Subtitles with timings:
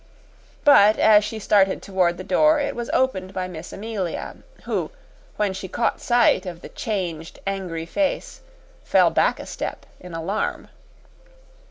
[0.63, 4.89] But as she started toward the door it was opened by Miss Amelia, who,
[5.35, 8.41] when she caught sight of the changed, angry face,
[8.83, 10.69] fell back a step in alarm.